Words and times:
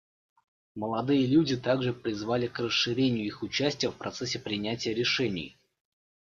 Молодые 0.73 1.27
люди 1.27 1.55
также 1.55 1.93
призвали 1.93 2.47
к 2.47 2.57
расширению 2.57 3.23
их 3.23 3.43
участия 3.43 3.89
в 3.91 3.95
процессе 3.95 4.39
принятия 4.39 4.95
решений. 4.95 5.59